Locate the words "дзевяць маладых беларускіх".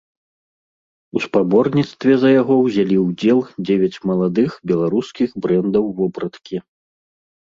3.65-5.29